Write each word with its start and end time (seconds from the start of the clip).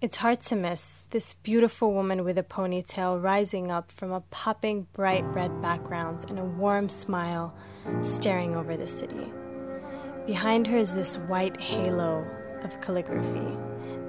It's 0.00 0.18
hard 0.18 0.42
to 0.42 0.54
miss 0.54 1.04
this 1.10 1.34
beautiful 1.34 1.92
woman 1.92 2.22
with 2.22 2.38
a 2.38 2.44
ponytail 2.44 3.20
rising 3.20 3.72
up 3.72 3.90
from 3.90 4.12
a 4.12 4.20
popping 4.20 4.86
bright 4.92 5.24
red 5.24 5.60
background 5.60 6.24
and 6.28 6.38
a 6.38 6.44
warm 6.44 6.88
smile 6.88 7.52
staring 8.04 8.54
over 8.54 8.76
the 8.76 8.86
city. 8.86 9.26
Behind 10.24 10.68
her 10.68 10.76
is 10.76 10.94
this 10.94 11.16
white 11.16 11.60
halo 11.60 12.24
of 12.62 12.80
calligraphy. 12.80 13.58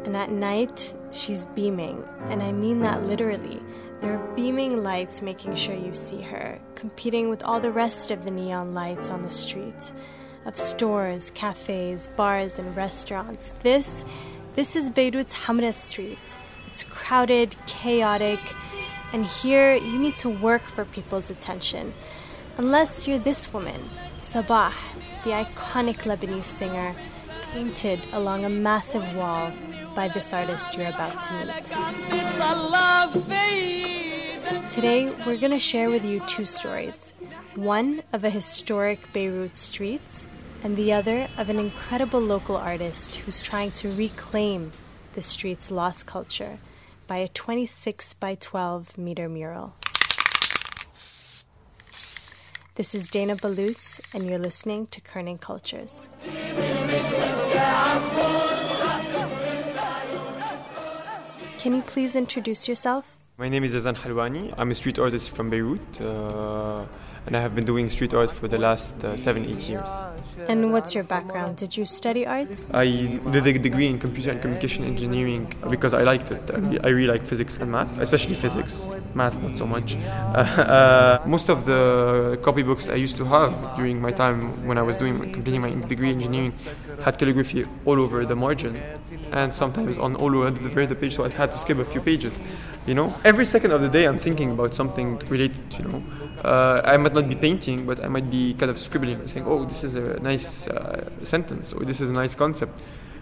And 0.05 0.15
at 0.15 0.29
night, 0.29 0.93
she's 1.09 1.47
beaming, 1.47 2.03
and 2.25 2.43
I 2.43 2.51
mean 2.51 2.81
that 2.81 3.07
literally. 3.07 3.59
There 3.99 4.15
are 4.15 4.35
beaming 4.35 4.83
lights 4.83 5.23
making 5.23 5.55
sure 5.55 5.73
you 5.73 5.95
see 5.95 6.21
her, 6.21 6.59
competing 6.75 7.29
with 7.29 7.41
all 7.41 7.59
the 7.59 7.71
rest 7.71 8.11
of 8.11 8.25
the 8.25 8.31
neon 8.31 8.75
lights 8.75 9.09
on 9.09 9.23
the 9.23 9.31
street, 9.31 9.91
of 10.45 10.55
stores, 10.55 11.31
cafes, 11.31 12.09
bars, 12.15 12.59
and 12.59 12.77
restaurants. 12.77 13.51
This, 13.63 14.05
this 14.55 14.75
is 14.75 14.89
Beirut's 14.89 15.33
Hamra 15.33 15.73
Street. 15.73 16.37
It's 16.67 16.83
crowded, 16.83 17.55
chaotic, 17.65 18.39
and 19.13 19.25
here 19.25 19.75
you 19.75 19.97
need 19.97 20.17
to 20.17 20.29
work 20.29 20.63
for 20.63 20.85
people's 20.85 21.29
attention. 21.29 21.93
Unless 22.57 23.07
you're 23.07 23.19
this 23.19 23.53
woman, 23.53 23.81
Sabah, 24.21 24.73
the 25.23 25.31
iconic 25.31 25.99
Lebanese 26.03 26.45
singer, 26.45 26.95
painted 27.53 28.01
along 28.11 28.45
a 28.45 28.49
massive 28.49 29.15
wall 29.15 29.51
by 29.95 30.07
this 30.07 30.33
artist 30.33 30.75
you're 30.75 30.89
about 30.89 31.19
to 31.21 31.33
meet. 31.33 31.65
Today, 34.69 35.09
we're 35.25 35.37
going 35.37 35.51
to 35.51 35.59
share 35.59 35.89
with 35.89 36.05
you 36.05 36.21
two 36.27 36.45
stories 36.45 37.13
one 37.55 38.01
of 38.13 38.23
a 38.23 38.29
historic 38.29 39.11
Beirut 39.11 39.57
street, 39.57 40.25
and 40.63 40.75
the 40.75 40.91
other 40.91 41.27
of 41.37 41.49
an 41.49 41.59
incredible 41.59 42.19
local 42.19 42.57
artist 42.57 43.15
who's 43.17 43.41
trying 43.41 43.71
to 43.71 43.89
reclaim 43.91 44.71
the 45.13 45.21
street's 45.21 45.71
lost 45.71 46.05
culture 46.05 46.59
by 47.07 47.17
a 47.17 47.27
26 47.27 48.13
by 48.15 48.35
12 48.35 48.97
meter 48.97 49.29
mural. 49.29 49.73
This 52.75 52.95
is 52.95 53.09
Dana 53.09 53.35
Ballout, 53.35 54.15
and 54.15 54.25
you're 54.25 54.39
listening 54.39 54.87
to 54.87 55.01
Kerning 55.01 55.39
Cultures. 55.39 56.07
Can 61.59 61.73
you 61.73 61.81
please 61.81 62.15
introduce 62.15 62.69
yourself? 62.69 63.17
My 63.37 63.49
name 63.49 63.65
is 63.65 63.75
Yazan 63.75 63.95
Halwani. 63.95 64.53
I'm 64.57 64.71
a 64.71 64.75
street 64.75 64.97
artist 64.97 65.31
from 65.31 65.49
Beirut. 65.49 65.99
Uh, 65.99 66.85
and 67.25 67.35
I 67.35 67.41
have 67.41 67.55
been 67.55 67.65
doing 67.65 67.89
street 67.89 68.13
art 68.13 68.31
for 68.31 68.47
the 68.47 68.57
last 68.57 69.03
uh, 69.03 69.15
seven, 69.15 69.45
eight 69.45 69.67
years. 69.69 69.89
And 70.47 70.71
what's 70.71 70.95
your 70.95 71.03
background? 71.03 71.57
Did 71.57 71.75
you 71.77 71.85
study 71.85 72.25
art? 72.25 72.65
I 72.71 72.85
did 73.31 73.47
a 73.47 73.59
degree 73.59 73.87
in 73.87 73.99
computer 73.99 74.31
and 74.31 74.41
communication 74.41 74.83
engineering 74.83 75.53
because 75.69 75.93
I 75.93 76.03
liked 76.03 76.31
it. 76.31 76.49
I 76.83 76.89
really 76.89 77.07
like 77.07 77.25
physics 77.25 77.57
and 77.57 77.71
math, 77.71 77.99
especially 77.99 78.35
physics. 78.35 78.91
Math, 79.13 79.41
not 79.41 79.57
so 79.57 79.65
much. 79.65 79.97
Uh, 80.69 81.19
most 81.25 81.49
of 81.49 81.65
the 81.65 82.37
copybooks 82.41 82.91
I 82.91 82.95
used 82.95 83.17
to 83.17 83.25
have 83.25 83.53
during 83.75 83.99
my 84.01 84.11
time 84.11 84.67
when 84.67 84.77
I 84.77 84.81
was 84.81 84.95
doing 84.97 85.31
completing 85.31 85.61
my 85.61 85.71
degree 85.71 86.09
in 86.09 86.15
engineering 86.15 86.53
had 87.03 87.17
calligraphy 87.17 87.65
all 87.85 87.99
over 87.99 88.25
the 88.25 88.35
margin 88.35 88.75
and 89.31 89.53
sometimes 89.53 89.97
on 89.97 90.15
all 90.15 90.35
over 90.35 90.51
the 90.51 90.69
very 90.69 90.87
page, 90.95 91.15
so 91.15 91.23
I 91.25 91.29
had 91.29 91.51
to 91.51 91.57
skip 91.57 91.77
a 91.77 91.85
few 91.85 92.01
pages. 92.01 92.39
You 92.85 92.95
know, 92.95 93.13
every 93.23 93.45
second 93.45 93.71
of 93.71 93.81
the 93.81 93.89
day 93.89 94.05
I'm 94.05 94.17
thinking 94.17 94.51
about 94.51 94.73
something 94.73 95.19
related. 95.29 95.73
You 95.77 95.85
know, 95.85 96.03
uh, 96.43 96.81
I 96.83 96.97
might 96.97 97.13
not 97.13 97.29
be 97.29 97.35
painting, 97.35 97.85
but 97.85 98.03
I 98.03 98.07
might 98.07 98.29
be 98.29 98.53
kind 98.53 98.71
of 98.71 98.79
scribbling, 98.79 99.27
saying, 99.27 99.45
"Oh, 99.47 99.65
this 99.65 99.83
is 99.83 99.95
a 99.95 100.19
nice 100.19 100.67
uh, 100.67 101.09
sentence," 101.23 101.73
or 101.73 101.85
"This 101.85 102.01
is 102.01 102.09
a 102.09 102.13
nice 102.13 102.35
concept." 102.35 102.81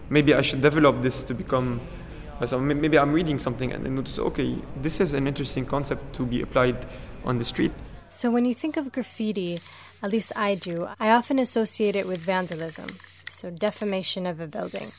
Maybe 0.09 0.33
I 0.33 0.41
should 0.41 0.61
develop 0.61 1.01
this 1.01 1.23
to 1.23 1.33
become. 1.33 1.81
Uh, 2.39 2.45
so 2.45 2.59
maybe 2.59 2.99
I'm 2.99 3.13
reading 3.13 3.39
something 3.39 3.73
and 3.73 3.85
I 3.85 3.89
notice, 3.89 4.19
okay, 4.19 4.55
this 4.79 5.01
is 5.01 5.15
an 5.15 5.25
interesting 5.25 5.65
concept 5.65 6.13
to 6.17 6.23
be 6.23 6.43
applied 6.43 6.85
on 7.25 7.39
the 7.39 7.43
street. 7.43 7.73
So 8.09 8.29
when 8.29 8.45
you 8.45 8.53
think 8.53 8.77
of 8.77 8.91
graffiti, 8.91 9.59
at 10.03 10.11
least 10.11 10.31
I 10.35 10.53
do, 10.53 10.87
I 10.99 11.09
often 11.09 11.39
associate 11.39 11.95
it 11.95 12.05
with 12.05 12.19
vandalism, 12.19 12.89
so 13.37 13.51
defamation 13.51 14.25
of 14.25 14.39
a 14.39 14.47
building. 14.47 14.89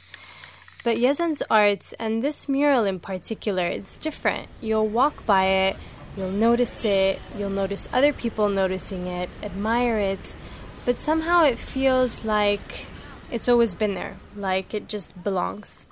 But 0.85 0.97
Yazan's 0.97 1.43
art, 1.51 1.93
and 1.99 2.23
this 2.23 2.49
mural 2.49 2.85
in 2.85 3.01
particular, 3.01 3.67
it's 3.67 3.99
different. 3.99 4.49
You'll 4.61 4.87
walk 4.87 5.27
by 5.27 5.45
it, 5.45 5.77
you'll 6.17 6.31
notice 6.31 6.85
it, 6.85 7.19
you'll 7.37 7.51
notice 7.51 7.89
other 7.93 8.13
people 8.13 8.49
noticing 8.49 9.09
it, 9.09 9.29
admire 9.43 9.99
it, 9.99 10.37
but 10.85 11.01
somehow 11.01 11.45
it 11.45 11.59
feels 11.59 12.25
like 12.25 12.87
it's 13.33 13.49
always 13.49 13.75
been 13.75 13.95
there, 13.95 14.17
like 14.37 14.73
it 14.73 14.89
just 14.89 15.25
belongs. 15.25 15.85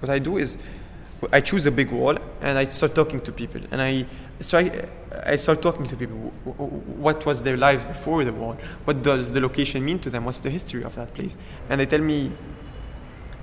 What 0.00 0.08
I 0.08 0.18
do 0.18 0.38
is 0.38 0.56
I 1.30 1.40
choose 1.40 1.66
a 1.66 1.70
big 1.70 1.90
wall 1.90 2.16
and 2.40 2.58
I 2.58 2.64
start 2.66 2.94
talking 2.94 3.20
to 3.20 3.32
people 3.32 3.60
and 3.70 3.80
I 3.80 4.06
start, 4.40 4.72
I 5.24 5.36
start 5.36 5.62
talking 5.62 5.86
to 5.86 5.96
people. 5.96 6.16
What 6.16 7.24
was 7.24 7.42
their 7.42 7.56
lives 7.56 7.84
before 7.84 8.24
the 8.24 8.32
wall? 8.32 8.56
What 8.84 9.02
does 9.02 9.30
the 9.30 9.40
location 9.40 9.84
mean 9.84 9.98
to 10.00 10.10
them? 10.10 10.24
What's 10.24 10.40
the 10.40 10.50
history 10.50 10.82
of 10.82 10.94
that 10.96 11.14
place? 11.14 11.36
And 11.68 11.80
they 11.80 11.86
tell 11.86 12.00
me 12.00 12.32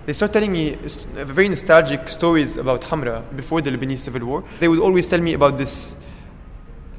they 0.06 0.14
start 0.14 0.34
telling 0.34 0.52
me 0.52 0.74
very 1.14 1.48
nostalgic 1.48 2.08
stories 2.08 2.58
about 2.58 2.82
Hamra 2.82 3.24
before 3.36 3.62
the 3.62 3.70
Lebanese 3.70 4.00
civil 4.00 4.26
war. 4.26 4.44
They 4.60 4.68
would 4.68 4.80
always 4.80 5.08
tell 5.08 5.22
me 5.22 5.34
about 5.34 5.60
this 5.60 5.98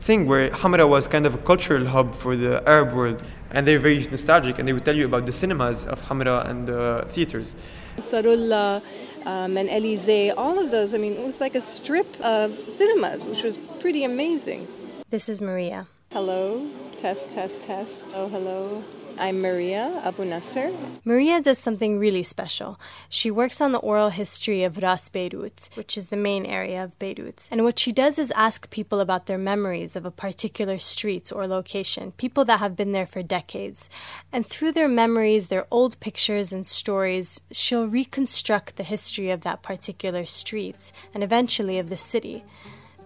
thing 0.01 0.27
where 0.27 0.51
Hamra 0.51 0.89
was 0.89 1.09
kind 1.09 1.27
of 1.27 1.35
a 1.35 1.39
cultural 1.39 1.87
hub 1.87 2.15
for 2.15 2.37
the 2.37 2.63
Arab 2.69 2.93
world, 2.95 3.23
and 3.51 3.67
they're 3.67 3.81
very 3.81 3.99
nostalgic, 3.99 4.59
and 4.59 4.69
they 4.69 4.73
would 4.73 4.85
tell 4.85 4.95
you 4.95 5.07
about 5.07 5.27
the 5.27 5.33
cinemas 5.33 5.87
of 5.87 6.03
Hamra 6.03 6.49
and 6.49 6.69
the 6.69 7.05
theaters. 7.09 7.57
Saroulla 7.97 8.81
um, 9.27 9.57
and 9.57 9.69
Elysee, 9.69 10.31
all 10.31 10.59
of 10.59 10.71
those, 10.71 10.95
I 10.95 10.99
mean, 10.99 11.13
it 11.13 11.25
was 11.25 11.41
like 11.41 11.55
a 11.55 11.61
strip 11.61 12.21
of 12.21 12.59
cinemas, 12.73 13.25
which 13.25 13.43
was 13.43 13.57
pretty 13.79 14.05
amazing. 14.05 14.67
This 15.11 15.29
is 15.29 15.41
Maria. 15.41 15.87
Hello, 16.13 16.69
test, 16.99 17.31
test, 17.31 17.63
test. 17.63 18.05
Oh, 18.15 18.29
hello. 18.29 18.83
I'm 19.21 19.43
Maria 19.43 20.01
Abu 20.03 20.25
Nasser. 20.25 20.73
Maria 21.05 21.43
does 21.43 21.59
something 21.59 21.99
really 21.99 22.23
special. 22.23 22.81
She 23.11 23.31
works 23.31 23.61
on 23.61 23.73
the 23.73 23.79
oral 23.79 24.09
history 24.09 24.65
of 24.65 24.79
Ras 24.79 25.11
Beirut, 25.11 25.69
which 25.75 25.99
is 25.99 26.09
the 26.09 26.17
main 26.17 26.47
area 26.47 26.83
of 26.83 26.99
Beirut. 26.99 27.47
And 27.51 27.63
what 27.63 27.79
she 27.79 27.93
does 27.93 28.19
is 28.19 28.31
ask 28.31 28.71
people 28.71 28.99
about 28.99 29.27
their 29.27 29.37
memories 29.37 29.95
of 29.95 30.07
a 30.07 30.11
particular 30.11 30.79
street 30.79 31.31
or 31.31 31.47
location, 31.47 32.13
people 32.13 32.47
that 32.47 32.61
have 32.61 32.75
been 32.75 32.93
there 32.93 33.05
for 33.05 33.23
decades. 33.23 33.91
And 34.33 34.47
through 34.47 34.73
their 34.73 34.89
memories, 34.89 35.49
their 35.49 35.67
old 35.71 36.01
pictures 36.01 36.51
and 36.51 36.67
stories, 36.67 37.43
she'll 37.53 37.89
reconstruct 37.89 38.77
the 38.77 38.85
history 38.85 39.31
of 39.31 39.43
that 39.43 39.61
particular 39.61 40.25
street 40.25 40.93
and 41.13 41.23
eventually 41.23 41.79
of 41.79 41.91
the 41.91 41.99
city 41.99 42.43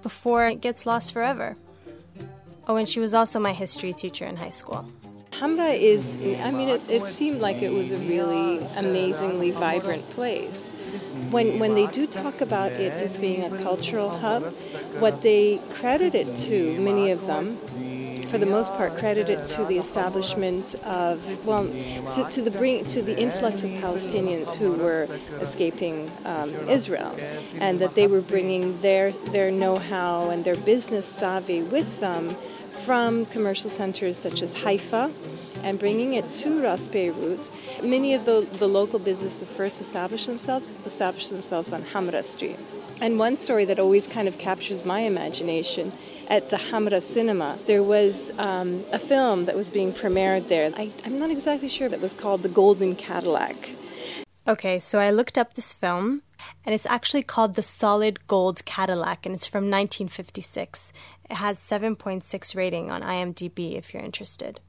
before 0.01 0.47
it 0.47 0.61
gets 0.61 0.87
lost 0.87 1.13
forever. 1.13 1.57
Oh, 2.69 2.77
and 2.77 2.89
she 2.89 3.01
was 3.01 3.15
also 3.15 3.41
my 3.41 3.53
history 3.53 3.93
teacher 3.93 4.27
in 4.27 4.37
high 4.37 4.51
school. 4.51 4.87
Hamra 5.39 5.77
is, 5.79 6.17
I 6.17 6.51
mean, 6.51 6.69
it, 6.69 6.83
it 6.89 7.05
seemed 7.07 7.41
like 7.41 7.63
it 7.63 7.73
was 7.73 7.93
a 7.93 7.99
really 7.99 8.59
amazingly 8.77 9.51
vibrant 9.51 10.09
place. 10.11 10.71
When, 11.31 11.59
when 11.59 11.75
they 11.75 11.87
do 11.89 12.07
talk 12.07 12.41
about 12.41 12.73
it 12.73 12.93
as 12.93 13.17
being 13.17 13.43
a 13.43 13.59
cultural 13.59 14.11
hub, 14.11 14.45
what 15.01 15.23
they 15.23 15.61
credit 15.71 16.15
it 16.15 16.35
to, 16.49 16.79
many 16.79 17.11
of 17.11 17.27
them, 17.27 17.59
for 18.29 18.39
the 18.39 18.47
most 18.47 18.73
part, 18.75 18.97
credit 18.97 19.29
it 19.29 19.45
to 19.45 19.65
the 19.65 19.79
establishment 19.79 20.75
of, 20.85 21.47
well, 21.47 21.65
to, 22.15 22.27
to 22.31 22.43
the 22.43 22.51
bring 22.51 22.85
to 22.85 23.03
the 23.03 23.17
influx 23.17 23.63
of 23.63 23.71
Palestinians 23.71 24.57
who 24.57 24.73
were 24.73 25.09
escaping 25.41 26.11
um, 26.25 26.51
Israel, 26.69 27.17
and 27.59 27.79
that 27.81 27.95
they 27.95 28.07
were 28.09 28.21
bringing 28.21 28.81
their 28.81 29.13
their 29.13 29.51
know-how 29.53 30.31
and 30.31 30.45
their 30.45 30.57
business 30.57 31.07
savvy 31.07 31.63
with 31.63 32.01
them 32.01 32.37
from 32.75 33.27
commercial 33.27 33.71
centers 33.71 34.19
such 34.19 34.43
as 34.43 34.55
Haifa 34.63 35.11
and 35.63 35.79
bringing 35.79 36.15
it 36.15 36.31
to 36.31 36.63
Ras 36.63 36.89
Beirut. 36.89 37.51
Many 37.83 38.15
of 38.15 38.25
the, 38.25 38.47
the 38.59 38.69
local 38.69 38.99
businesses 38.99 39.49
first 39.49 39.81
established 39.81 40.27
themselves, 40.27 40.75
established 40.85 41.31
themselves 41.31 41.73
on 41.73 41.83
Hamra 41.83 42.25
Street. 42.25 42.59
And 43.01 43.19
one 43.19 43.37
story 43.37 43.65
that 43.65 43.79
always 43.79 44.07
kind 44.07 44.29
of 44.29 44.39
captures 44.39 44.85
my 44.85 45.01
imagination 45.01 45.93
at 46.29 46.51
the 46.51 46.57
Hamra 46.57 47.03
Cinema, 47.03 47.59
there 47.67 47.83
was 47.83 48.31
um, 48.39 48.85
a 48.93 48.99
film 48.99 49.47
that 49.47 49.57
was 49.57 49.69
being 49.69 49.93
premiered 49.93 50.49
there. 50.49 50.73
I, 50.77 50.91
I'm 51.05 51.19
not 51.19 51.31
exactly 51.31 51.69
sure 51.69 51.89
that 51.89 52.01
was 52.01 52.15
called 52.15 52.43
The 52.43 52.49
Golden 52.49 52.95
Cadillac. 52.97 53.71
Okay, 54.47 54.79
so 54.79 54.99
I 54.99 55.11
looked 55.11 55.39
up 55.39 55.55
this 55.55 55.73
film, 55.73 56.21
and 56.67 56.75
it's 56.75 56.85
actually 56.85 57.23
called 57.23 57.55
The 57.55 57.63
Solid 57.63 58.27
Gold 58.27 58.63
Cadillac, 58.67 59.25
and 59.25 59.35
it's 59.35 59.47
from 59.47 59.71
1956. 59.71 60.93
It 61.31 61.37
has 61.37 61.59
7.6 61.59 62.55
rating 62.55 62.91
on 62.91 63.01
IMDb 63.01 63.79
if 63.79 63.95
you're 63.95 64.03
interested. 64.03 64.61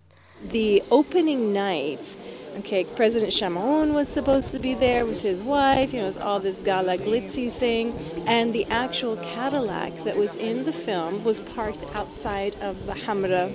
The 0.45 0.81
opening 0.91 1.51
night, 1.51 2.15
okay, 2.59 2.85
President 2.85 3.33
Chamoun 3.33 3.93
was 3.93 4.07
supposed 4.07 4.51
to 4.51 4.59
be 4.59 4.75
there 4.75 5.05
with 5.05 5.21
his 5.21 5.43
wife, 5.43 5.91
you 5.91 5.99
know, 5.99 6.05
it 6.05 6.07
was 6.07 6.17
all 6.17 6.39
this 6.39 6.57
gala 6.59 6.97
glitzy 6.97 7.51
thing, 7.51 7.93
and 8.27 8.53
the 8.53 8.63
actual 8.67 9.17
Cadillac 9.17 9.93
that 10.05 10.15
was 10.15 10.35
in 10.35 10.63
the 10.63 10.73
film 10.73 11.25
was 11.25 11.41
parked 11.41 11.83
outside 11.93 12.55
of 12.61 12.85
the 12.85 12.93
Hamra 12.93 13.53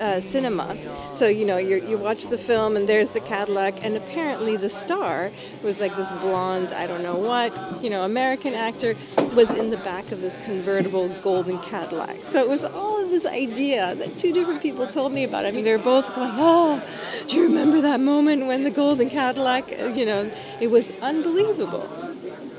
uh, 0.00 0.20
cinema. 0.20 0.76
So, 1.14 1.28
you 1.28 1.44
know, 1.44 1.58
you 1.58 1.98
watch 1.98 2.28
the 2.28 2.38
film 2.38 2.76
and 2.76 2.88
there's 2.88 3.10
the 3.10 3.20
Cadillac, 3.20 3.84
and 3.84 3.96
apparently 3.96 4.56
the 4.56 4.70
star 4.70 5.30
was 5.62 5.80
like 5.80 5.94
this 5.96 6.10
blonde, 6.12 6.72
I 6.72 6.86
don't 6.86 7.02
know 7.02 7.16
what, 7.16 7.52
you 7.82 7.90
know, 7.90 8.02
American 8.04 8.54
actor, 8.54 8.96
was 9.34 9.50
in 9.50 9.70
the 9.70 9.76
back 9.78 10.10
of 10.12 10.20
this 10.20 10.36
convertible 10.38 11.08
golden 11.22 11.58
Cadillac. 11.58 12.16
So 12.30 12.42
it 12.42 12.48
was 12.48 12.64
all 12.64 13.04
of 13.04 13.10
this 13.10 13.26
idea 13.26 13.94
that 13.96 14.16
two 14.16 14.32
different 14.32 14.62
people 14.62 14.86
told 14.86 15.12
me 15.12 15.24
about. 15.24 15.44
I 15.44 15.50
mean, 15.50 15.64
they 15.64 15.76
were 15.76 15.82
both 15.82 16.14
going, 16.14 16.32
oh, 16.34 16.82
do 17.26 17.36
you 17.36 17.44
remember 17.44 17.80
that 17.82 18.00
moment 18.00 18.46
when 18.46 18.64
the 18.64 18.70
golden 18.70 19.10
Cadillac, 19.10 19.70
uh, 19.78 19.86
you 19.86 20.06
know, 20.06 20.30
it 20.60 20.70
was 20.70 20.90
unbelievable. 21.02 21.88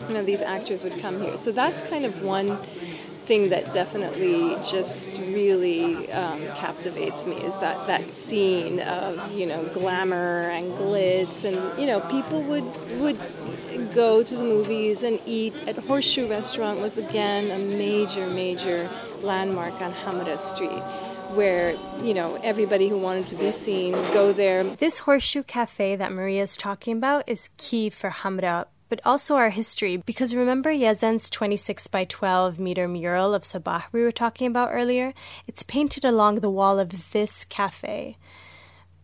You 0.07 0.15
know, 0.15 0.23
these 0.23 0.41
actors 0.41 0.83
would 0.83 0.99
come 0.99 1.21
here. 1.21 1.37
So 1.37 1.51
that's 1.51 1.81
kind 1.89 2.05
of 2.05 2.21
one 2.23 2.57
thing 3.31 3.47
that 3.47 3.73
definitely 3.73 4.57
just 4.61 5.17
really 5.21 6.11
um, 6.11 6.45
captivates 6.47 7.25
me 7.25 7.37
is 7.37 7.57
that 7.61 7.87
that 7.87 8.11
scene 8.11 8.81
of 8.81 9.31
you 9.31 9.45
know 9.45 9.63
glamour 9.67 10.49
and 10.49 10.73
glitz 10.73 11.45
and 11.45 11.79
you 11.79 11.87
know 11.87 12.01
people 12.15 12.43
would 12.43 12.65
would 12.99 13.17
go 13.95 14.21
to 14.21 14.35
the 14.35 14.43
movies 14.43 15.01
and 15.01 15.17
eat 15.25 15.55
at 15.65 15.77
Horseshoe 15.77 16.27
Restaurant 16.27 16.81
was 16.81 16.97
again 16.97 17.49
a 17.51 17.59
major 17.77 18.27
major 18.27 18.89
landmark 19.21 19.79
on 19.79 19.93
Hamra 19.93 20.37
Street 20.37 20.83
where 21.33 21.71
you 22.03 22.13
know 22.13 22.35
everybody 22.43 22.89
who 22.89 22.97
wanted 22.97 23.27
to 23.27 23.37
be 23.37 23.49
seen 23.53 23.93
go 24.11 24.33
there. 24.33 24.65
This 24.75 24.99
horseshoe 24.99 25.43
cafe 25.43 25.95
that 25.95 26.11
Maria 26.11 26.43
is 26.43 26.57
talking 26.57 26.97
about 26.97 27.29
is 27.29 27.49
key 27.55 27.89
for 27.89 28.09
Hamra 28.09 28.65
but 28.91 28.99
also 29.05 29.37
our 29.37 29.51
history. 29.51 29.95
Because 29.95 30.35
remember 30.35 30.69
Yazan's 30.69 31.29
26 31.29 31.87
by 31.87 32.03
12 32.03 32.59
meter 32.59 32.89
mural 32.89 33.33
of 33.33 33.43
Sabah 33.43 33.83
we 33.93 34.03
were 34.03 34.11
talking 34.11 34.47
about 34.47 34.71
earlier? 34.73 35.13
It's 35.47 35.63
painted 35.63 36.03
along 36.03 36.41
the 36.41 36.49
wall 36.49 36.77
of 36.77 37.13
this 37.13 37.45
cafe, 37.45 38.17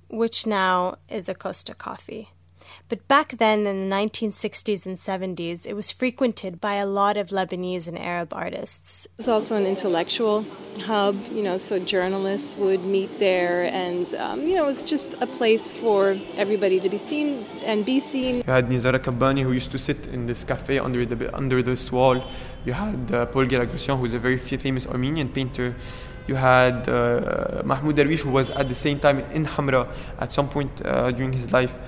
which 0.09 0.45
now 0.45 0.97
is 1.07 1.29
a 1.29 1.33
Costa 1.33 1.73
Coffee. 1.73 2.31
But 2.89 3.07
back 3.07 3.37
then, 3.37 3.67
in 3.67 3.89
the 3.89 3.95
1960s 3.95 4.85
and 4.85 4.97
70s, 4.97 5.65
it 5.65 5.73
was 5.73 5.91
frequented 5.91 6.61
by 6.61 6.75
a 6.75 6.85
lot 6.85 7.17
of 7.17 7.29
Lebanese 7.29 7.87
and 7.87 7.99
Arab 7.99 8.33
artists. 8.33 9.05
It 9.05 9.11
was 9.17 9.27
also 9.27 9.57
an 9.57 9.65
intellectual 9.65 10.45
hub, 10.85 11.15
you 11.31 11.43
know, 11.43 11.57
so 11.57 11.79
journalists 11.79 12.55
would 12.55 12.83
meet 12.85 13.19
there, 13.19 13.65
and, 13.65 14.13
um, 14.15 14.41
you 14.43 14.55
know, 14.55 14.63
it 14.63 14.67
was 14.67 14.83
just 14.83 15.13
a 15.19 15.27
place 15.27 15.69
for 15.69 16.17
everybody 16.37 16.79
to 16.79 16.89
be 16.89 16.97
seen 16.97 17.45
and 17.65 17.85
be 17.85 17.99
seen. 17.99 18.37
You 18.37 18.53
had 18.53 18.69
Nizar 18.69 18.97
Kabbani, 18.99 19.43
who 19.43 19.51
used 19.51 19.71
to 19.71 19.77
sit 19.77 20.07
in 20.07 20.25
this 20.25 20.43
cafe 20.43 20.79
under, 20.79 21.05
the, 21.05 21.35
under 21.35 21.61
this 21.61 21.91
wall. 21.91 22.23
You 22.65 22.73
had 22.73 23.11
uh, 23.11 23.25
Paul 23.27 23.45
Giragossian, 23.45 23.99
who's 23.99 24.13
a 24.13 24.19
very 24.19 24.37
famous 24.37 24.87
Armenian 24.87 25.29
painter. 25.29 25.75
You 26.27 26.35
had 26.35 26.89
uh, 26.89 27.61
Mahmoud 27.63 27.95
Darwish, 27.95 28.19
who 28.19 28.31
was 28.31 28.49
at 28.51 28.67
the 28.67 28.75
same 28.75 28.99
time 28.99 29.19
in 29.31 29.45
Hamra 29.45 29.87
at 30.19 30.33
some 30.33 30.49
point 30.49 30.85
uh, 30.85 31.11
during 31.11 31.31
his 31.31 31.53
life 31.53 31.79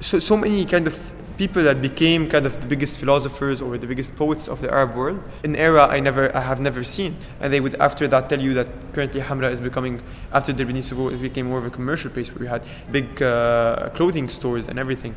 so, 0.00 0.18
so 0.18 0.36
many 0.36 0.64
kind 0.64 0.86
of 0.86 1.12
people 1.38 1.62
that 1.62 1.80
became 1.80 2.28
kind 2.28 2.44
of 2.44 2.60
the 2.60 2.66
biggest 2.66 2.98
philosophers 2.98 3.62
or 3.62 3.78
the 3.78 3.86
biggest 3.86 4.16
poets 4.16 4.48
of 4.48 4.60
the 4.60 4.70
Arab 4.70 4.96
world, 4.96 5.22
an 5.44 5.54
era 5.54 5.86
I 5.86 6.00
never, 6.00 6.34
I 6.36 6.40
have 6.40 6.60
never 6.60 6.82
seen. 6.82 7.16
And 7.40 7.52
they 7.52 7.60
would 7.60 7.76
after 7.76 8.08
that 8.08 8.28
tell 8.28 8.40
you 8.40 8.54
that 8.54 8.66
currently 8.92 9.20
Hamra 9.20 9.50
is 9.50 9.60
becoming, 9.60 10.02
after 10.32 10.52
the 10.52 10.64
Souveau, 10.82 11.12
it 11.12 11.22
became 11.22 11.46
more 11.46 11.58
of 11.58 11.64
a 11.64 11.70
commercial 11.70 12.10
place 12.10 12.34
where 12.34 12.42
you 12.42 12.48
had 12.48 12.62
big 12.90 13.22
uh, 13.22 13.88
clothing 13.94 14.28
stores 14.28 14.66
and 14.66 14.78
everything. 14.78 15.14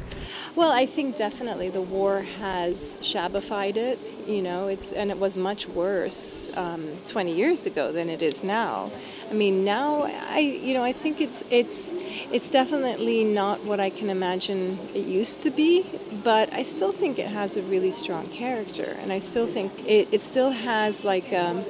Well, 0.56 0.72
I 0.72 0.86
think 0.86 1.18
definitely 1.18 1.70
the 1.70 1.82
war 1.82 2.22
has 2.40 2.98
shabified 3.02 3.78
it. 3.78 3.98
You 4.28 4.42
know, 4.42 4.68
it's 4.68 4.92
and 4.92 5.10
it 5.10 5.18
was 5.18 5.36
much 5.36 5.68
worse 5.68 6.52
um, 6.58 6.88
20 7.08 7.34
years 7.34 7.66
ago 7.66 7.92
than 7.92 8.10
it 8.10 8.22
is 8.22 8.44
now. 8.44 8.92
I 9.32 9.34
mean, 9.34 9.64
now 9.64 10.04
I, 10.30 10.40
you 10.40 10.74
know, 10.74 10.84
I 10.84 10.92
think 10.92 11.22
it's 11.22 11.42
it's 11.50 11.94
it's 12.32 12.50
definitely 12.50 13.24
not 13.24 13.64
what 13.64 13.80
I 13.80 13.90
can 13.90 14.10
imagine 14.10 14.78
it 14.94 15.06
used 15.06 15.42
to 15.44 15.52
be, 15.52 15.86
but 16.22 16.52
I 16.52 16.64
still 16.64 16.92
think 16.92 17.18
it 17.18 17.28
has 17.28 17.56
a 17.56 17.62
really 17.62 17.94
strong 17.94 18.28
character, 18.28 18.98
and 19.00 19.10
I 19.10 19.20
still 19.20 19.48
think 19.48 19.72
it, 19.88 20.10
it 20.12 20.20
still 20.20 20.52
has 20.52 21.06
like 21.06 21.32
um, 21.32 21.64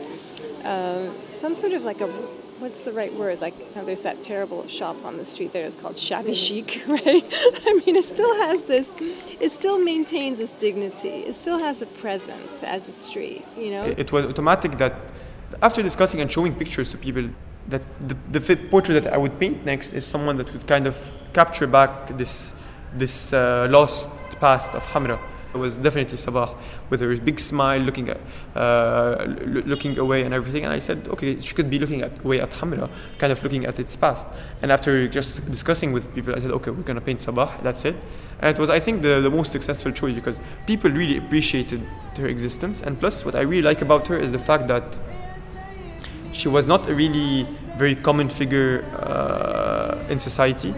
uh, 0.64 1.12
some 1.30 1.54
sort 1.54 1.74
of 1.74 1.84
like 1.84 2.02
a 2.02 2.08
what's 2.08 2.82
the 2.82 2.92
right 2.94 3.14
word? 3.14 3.42
Like, 3.42 3.58
you 3.58 3.76
know, 3.76 3.86
there's 3.86 4.04
that 4.04 4.24
terrible 4.24 4.68
shop 4.68 5.04
on 5.04 5.18
the 5.18 5.26
street 5.26 5.54
there. 5.54 5.66
It's 5.66 5.76
called 5.76 5.98
shabby 5.98 6.34
chic, 6.34 6.84
right? 6.88 7.26
I 7.70 7.82
mean, 7.86 7.96
it 7.96 8.06
still 8.06 8.34
has 8.48 8.66
this. 8.66 8.92
It 9.40 9.52
still 9.52 9.78
maintains 9.78 10.40
its 10.40 10.54
dignity. 10.54 11.26
It 11.30 11.36
still 11.36 11.60
has 11.60 11.84
a 11.84 11.88
presence 11.88 12.64
as 12.64 12.90
a 12.90 12.94
street. 12.94 13.46
You 13.56 13.70
know. 13.70 13.84
It 13.84 14.12
was 14.12 14.26
automatic 14.26 14.80
that 14.80 14.96
after 15.62 15.84
discussing 15.84 16.22
and 16.22 16.32
showing 16.32 16.56
pictures 16.56 16.90
to 16.92 16.98
people, 16.98 17.30
that 17.68 17.82
the, 18.08 18.16
the 18.32 18.56
portrait 18.56 19.04
that 19.04 19.14
I 19.14 19.18
would 19.18 19.40
paint 19.40 19.66
next 19.66 19.94
is 19.94 20.06
someone 20.06 20.38
that 20.38 20.52
would 20.52 20.68
kind 20.68 20.88
of 20.88 20.98
capture 21.34 21.68
back 21.68 22.18
this 22.18 22.56
this 22.98 23.34
uh, 23.34 23.68
lost 23.70 24.10
past 24.40 24.76
of 24.76 24.84
Hamra. 24.84 25.20
It 25.54 25.58
was 25.58 25.76
definitely 25.76 26.18
Sabah 26.18 26.58
with 26.90 27.02
her 27.02 27.14
big 27.18 27.38
smile, 27.38 27.82
looking 27.82 28.08
at, 28.08 28.20
uh, 28.56 29.26
looking 29.66 29.98
away 29.98 30.24
and 30.24 30.34
everything. 30.34 30.64
And 30.64 30.74
I 30.74 30.80
said, 30.80 31.10
okay, 31.10 31.42
she 31.42 31.54
could 31.54 31.70
be 31.70 31.78
looking 31.78 32.02
at 32.02 32.24
away 32.24 32.40
at 32.40 32.52
Hamra, 32.52 32.90
kind 33.18 33.34
of 33.34 33.44
looking 33.44 33.66
at 33.66 33.78
its 33.78 33.98
past. 33.98 34.26
And 34.62 34.72
after 34.72 35.10
just 35.10 35.46
discussing 35.52 35.92
with 35.92 36.14
people, 36.16 36.34
I 36.34 36.40
said, 36.40 36.52
okay, 36.52 36.72
we're 36.72 36.84
gonna 36.84 37.02
paint 37.02 37.20
Sabah. 37.20 37.62
That's 37.64 37.84
it. 37.84 37.96
And 38.40 38.58
it 38.58 38.60
was, 38.60 38.70
I 38.70 38.80
think, 38.80 39.02
the, 39.02 39.20
the 39.20 39.30
most 39.30 39.52
successful 39.52 39.92
choice 39.92 40.16
because 40.16 40.40
people 40.68 40.90
really 40.90 41.18
appreciated 41.18 41.82
her 42.18 42.28
existence. 42.28 42.82
And 42.82 42.98
plus, 42.98 43.26
what 43.26 43.36
I 43.36 43.42
really 43.42 43.62
like 43.62 43.82
about 43.82 44.08
her 44.08 44.18
is 44.18 44.32
the 44.32 44.40
fact 44.40 44.68
that 44.68 45.00
she 46.32 46.48
was 46.48 46.68
not 46.68 46.88
a 46.88 46.96
really 46.96 47.46
very 47.78 47.96
common 47.96 48.30
figure 48.30 48.84
uh, 49.00 50.04
in 50.10 50.20
society. 50.20 50.74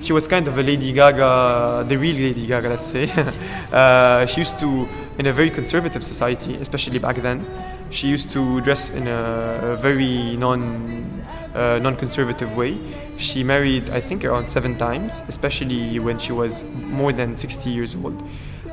She 0.00 0.12
was 0.12 0.28
kind 0.28 0.46
of 0.46 0.56
a 0.56 0.62
Lady 0.62 0.92
Gaga, 0.92 1.84
the 1.88 1.96
real 1.96 2.14
Lady 2.14 2.46
Gaga, 2.46 2.68
let's 2.68 2.86
say. 2.86 3.10
uh, 3.72 4.26
she 4.26 4.40
used 4.40 4.58
to, 4.60 4.88
in 5.18 5.26
a 5.26 5.32
very 5.32 5.50
conservative 5.50 6.04
society, 6.04 6.54
especially 6.56 7.00
back 7.00 7.16
then, 7.16 7.44
she 7.90 8.06
used 8.06 8.30
to 8.30 8.60
dress 8.60 8.90
in 8.90 9.08
a 9.08 9.76
very 9.80 10.36
non 10.36 11.24
uh, 11.54 11.78
non-conservative 11.80 12.56
way. 12.56 12.78
She 13.16 13.42
married, 13.42 13.90
I 13.90 14.00
think, 14.00 14.24
around 14.24 14.48
seven 14.48 14.76
times, 14.78 15.22
especially 15.26 15.98
when 15.98 16.18
she 16.18 16.32
was 16.32 16.62
more 16.74 17.12
than 17.12 17.36
60 17.36 17.70
years 17.70 17.96
old. 17.96 18.22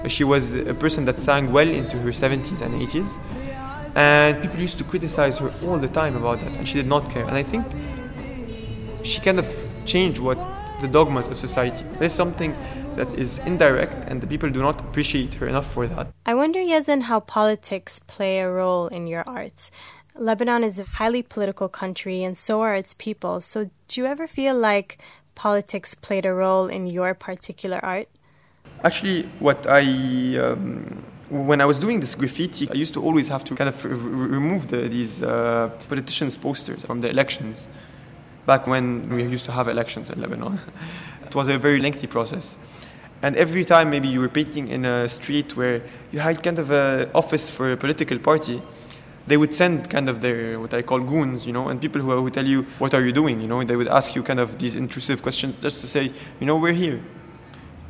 She 0.08 0.24
was 0.24 0.54
a 0.54 0.74
person 0.74 1.06
that 1.06 1.18
sang 1.18 1.52
well 1.52 1.68
into 1.68 1.98
her 1.98 2.10
70s 2.10 2.62
and 2.62 2.76
80s 2.76 3.20
and 3.96 4.42
people 4.42 4.60
used 4.60 4.78
to 4.78 4.84
criticize 4.84 5.40
her 5.40 5.54
all 5.64 5.78
the 5.78 5.88
time 5.88 6.16
about 6.16 6.40
that, 6.42 6.56
and 6.58 6.68
she 6.68 6.76
did 6.76 6.88
not 6.88 7.10
care. 7.10 7.26
And 7.26 7.36
I 7.36 7.44
think 7.44 7.66
she 9.04 9.22
kind 9.22 9.40
of 9.40 9.48
changed 9.86 10.20
what 10.20 10.38
the 10.82 10.88
dogmas 10.88 11.28
of 11.28 11.38
society. 11.38 11.86
There's 12.00 12.14
something 12.14 12.56
that 12.96 13.14
is 13.14 13.40
indirect, 13.40 13.96
and 14.08 14.22
the 14.22 14.28
people 14.28 14.50
do 14.50 14.62
not 14.62 14.80
appreciate 14.82 15.36
her 15.36 15.48
enough 15.48 15.72
for 15.72 15.88
that. 15.88 16.08
I 16.26 16.34
wonder, 16.34 16.60
Yazan, 16.60 17.04
how 17.04 17.20
politics 17.20 18.00
play 18.08 18.40
a 18.40 18.50
role 18.50 18.88
in 18.88 19.08
your 19.08 19.24
arts. 19.28 19.72
Lebanon 20.18 20.64
is 20.64 20.80
a 20.80 20.84
highly 20.84 21.22
political 21.22 21.68
country, 21.68 22.24
and 22.24 22.38
so 22.38 22.62
are 22.62 22.76
its 22.76 22.94
people. 22.94 23.42
So, 23.42 23.70
do 23.88 24.02
you 24.02 24.06
ever 24.06 24.28
feel 24.28 24.56
like 24.58 24.98
politics 25.36 25.94
played 25.94 26.26
a 26.26 26.34
role 26.34 26.68
in 26.68 26.88
your 26.88 27.14
particular 27.14 27.84
art? 27.84 28.08
Actually, 28.84 29.24
what 29.40 29.68
I 29.68 29.82
um, 30.38 31.04
when 31.30 31.60
I 31.60 31.66
was 31.66 31.80
doing 31.80 32.00
this 32.00 32.14
graffiti, 32.14 32.70
I 32.70 32.74
used 32.74 32.94
to 32.94 33.04
always 33.04 33.30
have 33.30 33.44
to 33.46 33.56
kind 33.56 33.68
of 33.68 33.86
r- 33.86 33.92
remove 33.92 34.68
the, 34.68 34.88
these 34.88 35.24
uh, 35.24 35.70
politicians' 35.90 36.38
posters 36.38 36.86
from 36.86 37.02
the 37.02 37.10
elections. 37.10 37.68
Back 38.46 38.68
when 38.68 39.10
we 39.10 39.24
used 39.24 39.46
to 39.46 39.52
have 39.52 39.68
elections 39.68 40.12
in 40.12 40.22
Lebanon, 40.22 40.60
it 41.26 41.34
was 41.34 41.48
a 41.48 41.58
very 41.58 41.80
lengthy 41.80 42.06
process. 42.08 42.58
And 43.24 43.36
every 43.38 43.66
time 43.66 43.90
maybe 43.90 44.08
you 44.08 44.20
were 44.20 44.30
painting 44.30 44.68
in 44.68 44.86
a 44.86 45.08
street 45.08 45.58
where 45.58 45.82
you 46.12 46.20
had 46.20 46.44
kind 46.44 46.60
of 46.60 46.70
an 46.70 47.10
office 47.16 47.50
for 47.50 47.72
a 47.72 47.78
political 47.78 48.20
party, 48.20 48.62
they 49.26 49.38
would 49.38 49.56
send 49.56 49.90
kind 49.90 50.08
of 50.08 50.22
their 50.22 50.60
what 50.60 50.76
I 50.76 50.84
call 50.84 51.00
goons, 51.00 51.48
you 51.48 51.54
know, 51.54 51.70
and 51.70 51.82
people 51.82 52.02
who 52.02 52.22
would 52.22 52.34
tell 52.36 52.48
you 52.48 52.64
what 52.78 52.94
are 52.94 53.04
you 53.04 53.12
doing, 53.12 53.42
you 53.42 53.48
know, 53.48 53.64
they 53.64 53.76
would 53.76 53.88
ask 53.88 54.16
you 54.16 54.22
kind 54.22 54.40
of 54.40 54.60
these 54.60 54.76
intrusive 54.76 55.24
questions 55.24 55.56
just 55.56 55.82
to 55.82 55.88
say, 55.88 56.12
you 56.40 56.46
know, 56.46 56.58
we're 56.58 56.74
here 56.74 57.02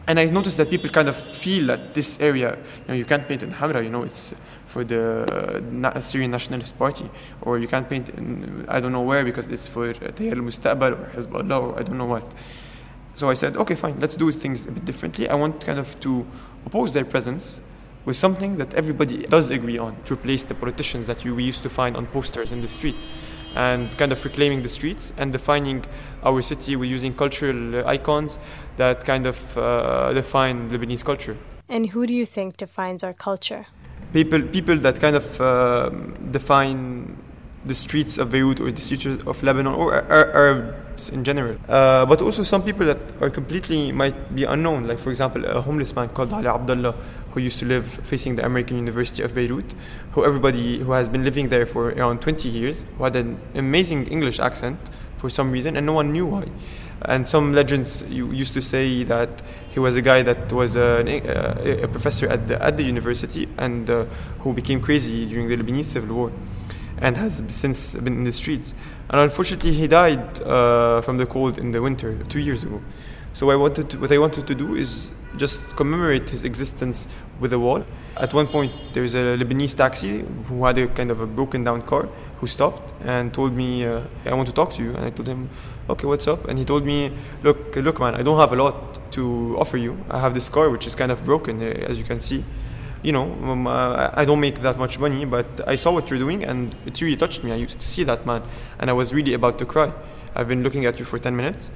and 0.07 0.19
I 0.19 0.25
noticed 0.25 0.57
that 0.57 0.69
people 0.69 0.89
kind 0.89 1.09
of 1.09 1.15
feel 1.15 1.67
that 1.67 1.93
this 1.93 2.19
area, 2.19 2.57
you 2.57 2.87
know, 2.87 2.93
you 2.93 3.05
can't 3.05 3.27
paint 3.27 3.41
in 3.43 3.51
Hamra, 3.51 3.83
you 3.83 3.89
know, 3.89 4.03
it's 4.03 4.35
for 4.65 4.83
the 4.83 5.61
uh, 5.83 5.99
Syrian 5.99 6.31
Nationalist 6.31 6.77
Party, 6.77 7.09
or 7.41 7.57
you 7.57 7.67
can't 7.67 7.89
paint 7.89 8.09
in 8.09 8.65
I 8.67 8.79
don't 8.79 8.91
know 8.91 9.01
where 9.01 9.23
because 9.23 9.47
it's 9.47 9.67
for 9.67 9.93
Tayar 9.93 10.33
al-Mustaqbal 10.33 10.91
or 10.91 11.09
Hezbollah 11.15 11.61
or 11.61 11.79
I 11.79 11.83
don't 11.83 11.97
know 11.97 12.05
what. 12.05 12.35
So 13.15 13.29
I 13.29 13.33
said, 13.33 13.55
okay, 13.55 13.75
fine, 13.75 13.99
let's 13.99 14.15
do 14.15 14.31
things 14.31 14.67
a 14.67 14.71
bit 14.71 14.83
differently. 14.83 15.29
I 15.29 15.35
want 15.35 15.65
kind 15.65 15.79
of 15.79 15.97
to 16.01 16.27
oppose 16.65 16.93
their 16.93 17.05
presence 17.05 17.61
with 18.03 18.17
something 18.17 18.57
that 18.57 18.73
everybody 18.73 19.25
does 19.25 19.49
agree 19.49 19.77
on 19.77 19.95
to 20.03 20.13
replace 20.13 20.43
the 20.43 20.53
politicians 20.53 21.07
that 21.07 21.25
you, 21.25 21.33
we 21.33 21.43
used 21.43 21.63
to 21.63 21.69
find 21.69 21.95
on 21.95 22.05
posters 22.07 22.51
in 22.51 22.61
the 22.61 22.67
street 22.67 22.97
and 23.55 23.97
kind 23.97 24.11
of 24.11 24.23
reclaiming 24.23 24.61
the 24.61 24.69
streets 24.69 25.13
and 25.17 25.31
defining 25.31 25.85
our 26.23 26.41
city 26.41 26.75
with 26.75 26.89
using 26.89 27.13
cultural 27.13 27.87
icons 27.87 28.37
that 28.77 29.05
kind 29.05 29.25
of 29.25 29.57
uh, 29.57 30.13
define 30.13 30.69
Lebanese 30.69 31.03
culture. 31.03 31.37
And 31.69 31.89
who 31.89 32.05
do 32.05 32.13
you 32.13 32.25
think 32.25 32.57
defines 32.57 33.03
our 33.03 33.13
culture? 33.13 33.65
People, 34.13 34.41
people 34.43 34.77
that 34.77 34.99
kind 34.99 35.15
of 35.15 35.41
uh, 35.41 35.89
define 36.31 37.17
the 37.65 37.75
streets 37.75 38.17
of 38.17 38.31
Beirut 38.31 38.59
or 38.59 38.71
the 38.71 38.81
streets 38.81 39.05
of 39.05 39.43
Lebanon 39.43 39.73
or 39.73 39.95
Arabs 40.11 41.09
in 41.09 41.23
general. 41.23 41.57
Uh, 41.67 42.05
but 42.05 42.21
also 42.21 42.43
some 42.43 42.63
people 42.63 42.85
that 42.85 42.99
are 43.21 43.29
completely 43.29 43.91
might 43.91 44.35
be 44.35 44.43
unknown, 44.43 44.87
like 44.87 44.99
for 44.99 45.09
example 45.09 45.43
a 45.45 45.61
homeless 45.61 45.95
man 45.95 46.09
called 46.09 46.31
Ali 46.31 46.47
Abdullah 46.47 46.93
who 47.31 47.39
used 47.41 47.59
to 47.59 47.65
live 47.65 47.85
facing 47.85 48.35
the 48.35 48.45
American 48.45 48.77
University 48.77 49.23
of 49.23 49.33
Beirut, 49.33 49.73
who 50.11 50.23
everybody 50.23 50.79
who 50.79 50.91
has 50.91 51.09
been 51.09 51.23
living 51.23 51.49
there 51.49 51.65
for 51.65 51.89
around 51.89 52.21
20 52.21 52.47
years, 52.47 52.85
who 52.97 53.03
had 53.03 53.15
an 53.15 53.39
amazing 53.55 54.07
English 54.07 54.39
accent 54.39 54.79
for 55.17 55.29
some 55.29 55.51
reason 55.51 55.75
and 55.75 55.85
no 55.85 55.93
one 55.93 56.11
knew 56.11 56.25
why. 56.25 56.45
And 57.01 57.27
some 57.27 57.53
legends 57.53 58.03
used 58.09 58.53
to 58.53 58.61
say 58.61 59.03
that 59.03 59.29
he 59.69 59.79
was 59.79 59.95
a 59.95 60.01
guy 60.01 60.23
that 60.23 60.51
was 60.53 60.75
a, 60.75 61.03
a, 61.05 61.83
a 61.83 61.87
professor 61.87 62.27
at 62.29 62.47
the, 62.47 62.61
at 62.63 62.77
the 62.77 62.83
university 62.83 63.49
and 63.57 63.89
uh, 63.89 64.05
who 64.39 64.53
became 64.53 64.79
crazy 64.81 65.25
during 65.25 65.47
the 65.47 65.57
Lebanese 65.57 65.85
civil 65.85 66.15
war 66.15 66.31
and 66.99 67.17
has 67.17 67.43
since 67.47 67.95
been 67.95 68.13
in 68.13 68.23
the 68.23 68.31
streets. 68.31 68.73
And 69.09 69.19
unfortunately, 69.19 69.73
he 69.73 69.87
died 69.87 70.41
uh, 70.41 71.01
from 71.01 71.17
the 71.17 71.25
cold 71.25 71.57
in 71.57 71.71
the 71.71 71.81
winter 71.81 72.17
two 72.29 72.39
years 72.39 72.63
ago. 72.63 72.81
So 73.33 73.51
I 73.51 73.55
wanted 73.55 73.89
to, 73.89 73.99
what 73.99 74.11
I 74.11 74.17
wanted 74.17 74.47
to 74.47 74.55
do 74.55 74.75
is 74.75 75.11
just 75.37 75.75
commemorate 75.75 76.29
his 76.29 76.45
existence 76.45 77.07
with 77.39 77.51
a 77.51 77.59
wall. 77.59 77.85
At 78.15 78.33
one 78.33 78.47
point, 78.47 78.71
there 78.93 79.03
was 79.03 79.13
a 79.13 79.37
Lebanese 79.37 79.75
taxi 79.75 80.23
who 80.47 80.63
had 80.63 80.77
a 80.77 80.87
kind 80.87 81.11
of 81.11 81.19
a 81.19 81.25
broken 81.25 81.63
down 81.65 81.81
car 81.81 82.07
who 82.37 82.47
stopped 82.47 82.93
and 83.03 83.33
told 83.33 83.53
me, 83.53 83.85
uh, 83.85 84.01
"I 84.25 84.33
want 84.33 84.47
to 84.47 84.53
talk 84.53 84.73
to 84.75 84.83
you." 84.83 84.95
And 84.95 85.05
I 85.05 85.09
told 85.09 85.27
him, 85.27 85.49
"Okay, 85.89 86.07
what's 86.07 86.27
up?" 86.27 86.47
And 86.47 86.57
he 86.57 86.63
told 86.63 86.85
me, 86.85 87.11
"Look, 87.43 87.75
look, 87.75 87.99
man, 87.99 88.15
I 88.15 88.21
don't 88.21 88.39
have 88.39 88.53
a 88.53 88.55
lot 88.55 89.11
to 89.11 89.55
offer 89.59 89.77
you. 89.77 89.97
I 90.09 90.19
have 90.19 90.33
this 90.33 90.49
car 90.49 90.69
which 90.69 90.87
is 90.87 90.95
kind 90.95 91.11
of 91.11 91.25
broken, 91.25 91.61
uh, 91.61 91.89
as 91.89 91.97
you 91.97 92.05
can 92.05 92.21
see." 92.21 92.43
You 93.05 93.11
know, 93.11 93.31
um, 93.43 93.67
uh, 93.67 94.09
I 94.13 94.25
don't 94.25 94.39
make 94.39 94.61
that 94.61 94.79
much 94.79 94.97
money, 94.97 95.25
but 95.25 95.45
I 95.67 95.75
saw 95.75 95.91
what 95.91 96.09
you're 96.09 96.17
doing 96.17 96.43
and 96.43 96.75
it 96.87 96.99
really 97.01 97.15
touched 97.15 97.43
me. 97.43 97.51
I 97.51 97.55
used 97.55 97.79
to 97.79 97.87
see 97.87 98.03
that 98.03 98.25
man 98.25 98.41
and 98.79 98.89
I 98.89 98.93
was 98.93 99.13
really 99.13 99.33
about 99.33 99.59
to 99.59 99.65
cry. 99.65 99.93
I've 100.35 100.47
been 100.47 100.63
looking 100.63 100.87
at 100.87 100.97
you 100.97 101.05
for 101.05 101.19
10 101.19 101.35
minutes. 101.35 101.71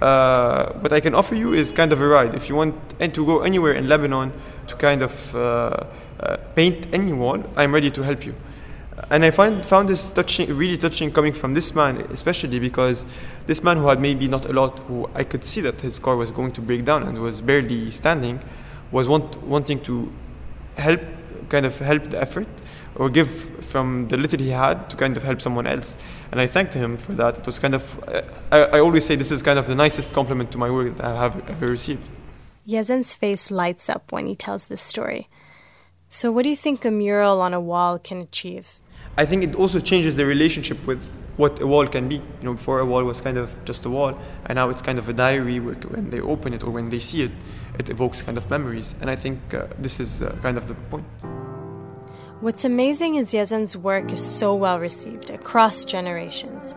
Uh, 0.00 0.72
what 0.74 0.92
I 0.92 1.00
can 1.00 1.16
offer 1.16 1.34
you 1.34 1.52
is 1.52 1.72
kind 1.72 1.92
of 1.92 2.00
a 2.00 2.06
ride. 2.06 2.32
If 2.32 2.48
you 2.48 2.54
want 2.54 2.76
and 3.00 3.12
to 3.12 3.26
go 3.26 3.40
anywhere 3.40 3.72
in 3.72 3.88
Lebanon 3.88 4.32
to 4.68 4.76
kind 4.76 5.02
of 5.02 5.34
uh, 5.34 5.38
uh, 6.20 6.36
paint 6.54 6.86
any 6.92 7.12
wall, 7.12 7.42
I'm 7.56 7.74
ready 7.74 7.90
to 7.90 8.02
help 8.02 8.24
you. 8.24 8.36
And 9.10 9.24
I 9.24 9.32
find, 9.32 9.66
found 9.66 9.88
this 9.88 10.12
touching, 10.12 10.56
really 10.56 10.76
touching 10.76 11.10
coming 11.10 11.32
from 11.32 11.54
this 11.54 11.74
man, 11.74 11.96
especially 12.12 12.60
because 12.60 13.04
this 13.46 13.64
man 13.64 13.78
who 13.78 13.88
had 13.88 14.00
maybe 14.00 14.28
not 14.28 14.44
a 14.46 14.52
lot, 14.52 14.78
who 14.80 15.10
I 15.12 15.24
could 15.24 15.44
see 15.44 15.60
that 15.62 15.80
his 15.80 15.98
car 15.98 16.14
was 16.14 16.30
going 16.30 16.52
to 16.52 16.60
break 16.60 16.84
down 16.84 17.02
and 17.02 17.18
was 17.18 17.40
barely 17.40 17.90
standing, 17.90 18.38
was 18.92 19.08
want, 19.08 19.42
wanting 19.42 19.80
to 19.82 20.12
help 20.78 21.00
kind 21.48 21.66
of 21.66 21.78
help 21.78 22.04
the 22.04 22.20
effort 22.20 22.48
or 22.94 23.08
give 23.08 23.30
from 23.64 24.08
the 24.08 24.16
little 24.16 24.38
he 24.38 24.50
had 24.50 24.90
to 24.90 24.96
kind 24.96 25.16
of 25.16 25.22
help 25.22 25.40
someone 25.40 25.66
else. 25.66 25.96
And 26.30 26.40
i 26.40 26.46
thanked 26.46 26.74
him 26.74 26.96
for 26.96 27.12
that. 27.14 27.38
It 27.38 27.46
was 27.46 27.58
kind 27.58 27.74
of 27.74 27.82
I, 28.50 28.58
I, 28.58 28.80
always 28.80 29.04
say 29.06 29.16
this 29.16 29.30
is 29.30 29.42
kind 29.42 29.58
of 29.58 29.66
the 29.66 29.74
nicest 29.74 30.12
compliment 30.12 30.50
to 30.52 30.58
my 30.58 30.70
work 30.70 30.96
that 30.96 31.06
i 31.06 31.22
have 31.22 31.48
ever 31.48 31.66
received. 31.66 32.08
Yazan's 32.66 33.14
face 33.14 33.50
lights 33.50 33.88
up 33.88 34.12
when 34.12 34.26
he 34.26 34.36
tells 34.36 34.66
this 34.66 34.82
story. 34.82 35.28
So 36.10 36.30
what 36.32 36.42
do 36.42 36.48
you 36.48 36.56
think 36.56 36.84
a 36.84 36.90
mural 36.90 37.40
on 37.40 37.54
a 37.54 37.60
wall 37.60 37.98
can 37.98 38.18
achieve? 38.18 38.76
I 39.16 39.24
think 39.24 39.42
it 39.42 39.54
also 39.54 39.80
changes 39.80 40.16
the 40.16 40.26
relationship 40.26 40.86
with 40.86 41.02
what 41.38 41.60
a 41.60 41.66
wall 41.66 41.86
can 41.86 42.08
be. 42.08 42.16
You 42.16 42.42
know, 42.42 42.52
before 42.54 42.80
a 42.80 42.84
wall 42.84 43.04
was 43.04 43.20
kind 43.22 43.38
of 43.38 43.56
just 43.64 43.86
a 43.86 43.90
wall, 43.90 44.18
and 44.44 44.56
now 44.56 44.68
it's 44.68 44.82
kind 44.82 44.98
of 44.98 45.08
a 45.08 45.12
diary 45.12 45.60
where 45.60 45.74
when 45.74 46.10
they 46.10 46.20
open 46.20 46.52
it 46.52 46.62
or 46.62 46.70
when 46.70 46.90
they 46.90 46.98
see 46.98 47.22
it, 47.22 47.30
it 47.78 47.88
evokes 47.88 48.20
kind 48.20 48.36
of 48.36 48.50
memories. 48.50 48.94
And 49.00 49.08
I 49.08 49.16
think 49.16 49.54
uh, 49.54 49.68
this 49.78 50.00
is 50.00 50.20
uh, 50.20 50.36
kind 50.42 50.58
of 50.58 50.66
the 50.68 50.74
point. 50.74 51.06
What's 52.40 52.64
amazing 52.64 53.14
is 53.14 53.32
Yazan's 53.32 53.76
work 53.76 54.12
is 54.12 54.24
so 54.24 54.54
well 54.54 54.78
received 54.78 55.30
across 55.30 55.84
generations. 55.84 56.74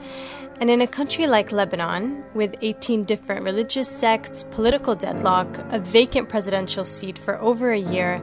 And 0.59 0.69
in 0.69 0.79
a 0.81 0.87
country 0.87 1.25
like 1.25 1.51
Lebanon, 1.51 2.23
with 2.35 2.53
18 2.61 3.03
different 3.05 3.43
religious 3.43 3.89
sects, 3.89 4.43
political 4.51 4.93
deadlock, 4.93 5.47
a 5.71 5.79
vacant 5.79 6.29
presidential 6.29 6.85
seat 6.85 7.17
for 7.17 7.39
over 7.41 7.71
a 7.71 7.79
year, 7.79 8.21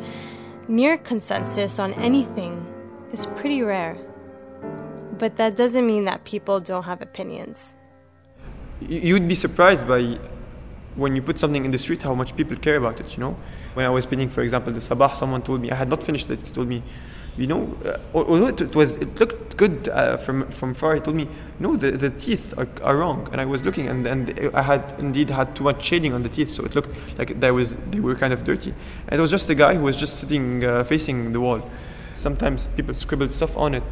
near 0.68 0.97
consensus 0.99 1.80
on 1.80 1.95
anything 1.95 2.64
is 3.12 3.26
pretty 3.26 3.62
rare. 3.62 3.97
But 5.19 5.37
that 5.37 5.57
doesn't 5.57 5.87
mean 5.87 6.05
that 6.05 6.25
people 6.25 6.61
don't 6.61 6.85
have 6.85 7.03
opinions. 7.03 7.75
You'd 8.81 9.27
be 9.27 9.35
surprised 9.35 9.87
by 9.89 10.19
when 10.95 11.15
you 11.15 11.23
put 11.23 11.39
something 11.39 11.65
in 11.65 11.71
the 11.71 11.79
street 11.79 12.03
how 12.03 12.15
much 12.15 12.37
people 12.37 12.57
care 12.57 12.77
about 12.77 13.01
it, 13.01 13.17
you 13.17 13.21
know? 13.21 13.37
When 13.75 13.87
I 13.87 13.89
was 13.89 14.07
painting, 14.07 14.29
for 14.29 14.43
example, 14.43 14.73
the 14.73 14.81
Sabah, 14.81 15.15
someone 15.17 15.43
told 15.43 15.61
me, 15.61 15.71
I 15.71 15.77
had 15.77 15.89
not 15.89 16.03
finished 16.03 16.29
it, 16.31 16.45
told 16.45 16.69
me, 16.69 16.83
you 17.37 17.47
know, 17.47 17.77
uh, 17.85 17.99
although 18.15 18.49
it, 18.49 18.75
was, 18.75 18.95
it 18.95 19.21
looked 19.21 19.57
good 19.57 19.89
uh, 19.89 20.17
from, 20.17 20.51
from 20.51 20.75
far, 20.75 20.97
he 20.97 21.01
told 21.01 21.17
me, 21.17 21.29
no, 21.61 21.77
the, 21.77 21.93
the 21.93 22.11
teeth 22.11 22.53
are, 22.59 22.67
are 22.83 22.97
wrong. 22.97 23.29
And 23.31 23.41
I 23.41 23.45
was 23.45 23.65
looking, 23.65 23.87
and, 23.87 24.07
and 24.09 24.51
I 24.55 24.63
had 24.63 24.95
indeed 24.99 25.31
had 25.31 25.55
too 25.55 25.63
much 25.63 25.85
shading 25.85 26.13
on 26.13 26.25
the 26.25 26.29
teeth, 26.29 26.51
so 26.51 26.65
it 26.65 26.75
looked 26.75 26.91
like 27.17 27.39
there 27.39 27.55
was, 27.55 27.77
they 27.91 28.01
were 28.01 28.17
kind 28.17 28.33
of 28.33 28.43
dirty. 28.43 28.75
And 29.07 29.19
it 29.19 29.21
was 29.21 29.31
just 29.31 29.49
a 29.51 29.55
guy 29.55 29.75
who 29.75 29.83
was 29.83 29.95
just 29.95 30.19
sitting 30.19 30.65
uh, 30.65 30.83
facing 30.83 31.33
the 31.33 31.41
wall. 31.41 31.69
Sometimes 32.13 32.67
people 32.69 32.95
scribbled 32.95 33.33
stuff 33.33 33.57
on 33.57 33.75
it 33.75 33.85